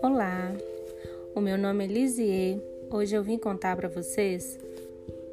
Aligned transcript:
Olá, 0.00 0.54
o 1.34 1.40
meu 1.40 1.58
nome 1.58 1.84
é 1.84 1.86
Lisier. 1.88 2.58
Hoje 2.90 3.16
eu 3.16 3.22
vim 3.24 3.36
contar 3.36 3.74
para 3.76 3.88
vocês 3.88 4.56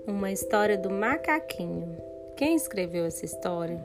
uma 0.08 0.32
história 0.32 0.78
do 0.78 0.90
macaquinho. 0.90 1.96
Quem 2.36 2.56
escreveu 2.56 3.06
essa 3.06 3.24
história 3.24 3.80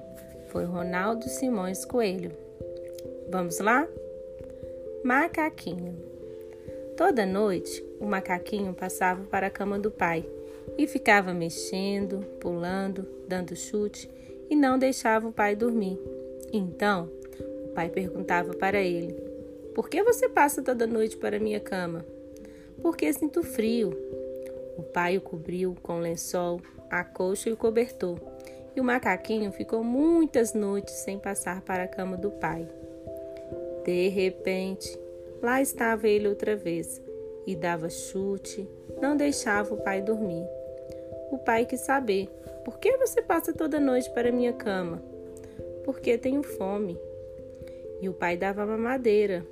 foi 0.46 0.64
Ronaldo 0.64 1.28
Simões 1.28 1.84
Coelho. 1.84 2.32
Vamos 3.28 3.58
lá? 3.58 3.86
Macaquinho. 5.04 5.94
Toda 6.96 7.26
noite, 7.26 7.84
o 8.00 8.06
macaquinho 8.06 8.72
passava 8.72 9.24
para 9.24 9.48
a 9.48 9.50
cama 9.50 9.78
do 9.78 9.90
pai 9.90 10.24
e 10.78 10.86
ficava 10.86 11.34
mexendo, 11.34 12.20
pulando, 12.40 13.06
dando 13.28 13.54
chute 13.54 14.08
e 14.48 14.56
não 14.56 14.78
deixava 14.78 15.28
o 15.28 15.32
pai 15.32 15.54
dormir. 15.54 15.98
Então, 16.52 17.10
o 17.64 17.68
pai 17.74 17.88
perguntava 17.88 18.54
para 18.54 18.80
ele: 18.80 19.14
por 19.74 19.88
que 19.88 20.02
você 20.02 20.28
passa 20.28 20.62
toda 20.62 20.86
noite 20.86 21.16
para 21.16 21.38
minha 21.38 21.60
cama? 21.60 22.04
Porque 22.80 23.12
sinto 23.12 23.42
frio. 23.42 23.90
O 24.78 24.82
pai 24.82 25.16
o 25.16 25.20
cobriu 25.20 25.76
com 25.82 25.98
lençol, 25.98 26.60
a 26.90 27.02
colcha 27.02 27.48
e 27.48 27.52
o 27.52 27.56
cobertor, 27.56 28.18
e 28.74 28.80
o 28.80 28.84
macaquinho 28.84 29.52
ficou 29.52 29.82
muitas 29.82 30.54
noites 30.54 30.94
sem 30.94 31.18
passar 31.18 31.60
para 31.62 31.84
a 31.84 31.88
cama 31.88 32.16
do 32.16 32.30
pai. 32.30 32.68
De 33.84 34.08
repente, 34.08 34.98
lá 35.42 35.60
estava 35.60 36.08
ele 36.08 36.28
outra 36.28 36.56
vez 36.56 37.00
e 37.46 37.54
dava 37.54 37.88
chute, 37.88 38.68
não 39.00 39.16
deixava 39.16 39.74
o 39.74 39.82
pai 39.82 40.02
dormir. 40.02 40.44
O 41.30 41.38
pai 41.38 41.66
quis 41.66 41.80
saber: 41.80 42.28
por 42.64 42.78
que 42.78 42.96
você 42.96 43.22
passa 43.22 43.52
toda 43.52 43.80
noite 43.80 44.10
para 44.10 44.32
minha 44.32 44.52
cama? 44.52 45.02
Porque 45.84 46.18
tenho 46.18 46.42
fome 46.42 46.98
e 48.00 48.08
o 48.08 48.12
pai 48.12 48.36
dava 48.36 48.66
mamadeira, 48.66 49.44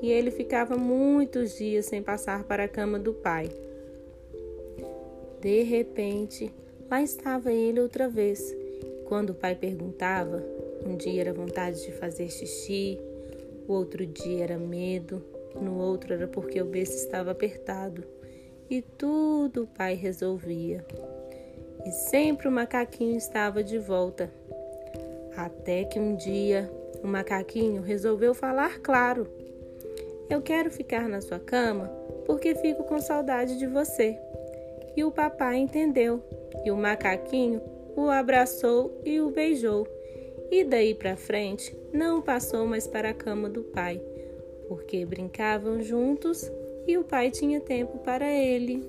e 0.00 0.10
ele 0.10 0.30
ficava 0.30 0.76
muitos 0.76 1.56
dias 1.56 1.86
sem 1.86 2.02
passar 2.02 2.44
para 2.44 2.64
a 2.64 2.68
cama 2.68 2.98
do 2.98 3.12
pai. 3.12 3.48
De 5.40 5.62
repente, 5.62 6.52
lá 6.90 7.02
estava 7.02 7.52
ele 7.52 7.80
outra 7.80 8.08
vez. 8.08 8.54
Quando 9.06 9.30
o 9.30 9.34
pai 9.34 9.54
perguntava, 9.54 10.42
um 10.86 10.96
dia 10.96 11.20
era 11.20 11.32
vontade 11.32 11.84
de 11.84 11.92
fazer 11.92 12.30
xixi, 12.30 12.98
o 13.68 13.72
outro 13.72 14.06
dia 14.06 14.44
era 14.44 14.58
medo, 14.58 15.22
no 15.60 15.78
outro 15.78 16.14
era 16.14 16.26
porque 16.26 16.60
o 16.60 16.66
berço 16.66 16.96
estava 16.96 17.30
apertado. 17.30 18.04
E 18.70 18.80
tudo 18.80 19.64
o 19.64 19.66
pai 19.66 19.94
resolvia. 19.94 20.84
E 21.84 21.90
sempre 21.90 22.48
o 22.48 22.52
macaquinho 22.52 23.16
estava 23.16 23.62
de 23.62 23.78
volta. 23.78 24.30
Até 25.36 25.84
que 25.84 26.00
um 26.00 26.16
dia 26.16 26.70
o 27.02 27.06
macaquinho 27.06 27.82
resolveu 27.82 28.34
falar 28.34 28.78
claro. 28.78 29.26
Eu 30.30 30.40
quero 30.40 30.70
ficar 30.70 31.08
na 31.08 31.20
sua 31.20 31.38
cama 31.38 31.88
porque 32.24 32.54
fico 32.54 32.84
com 32.84 32.98
saudade 32.98 33.58
de 33.58 33.66
você. 33.66 34.18
E 34.96 35.04
o 35.04 35.10
papai 35.10 35.56
entendeu, 35.56 36.22
e 36.64 36.70
o 36.70 36.76
macaquinho 36.76 37.60
o 37.96 38.08
abraçou 38.08 39.00
e 39.04 39.20
o 39.20 39.30
beijou. 39.30 39.86
E 40.50 40.64
daí 40.64 40.94
para 40.94 41.16
frente 41.16 41.76
não 41.92 42.22
passou 42.22 42.66
mais 42.66 42.86
para 42.86 43.10
a 43.10 43.14
cama 43.14 43.48
do 43.48 43.62
pai, 43.62 44.00
porque 44.68 45.04
brincavam 45.04 45.82
juntos 45.82 46.50
e 46.86 46.96
o 46.98 47.04
pai 47.04 47.30
tinha 47.30 47.60
tempo 47.60 47.98
para 47.98 48.30
ele. 48.30 48.84